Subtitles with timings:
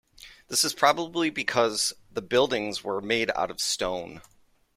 [0.47, 4.23] This is probably because the buildings were made out of stone.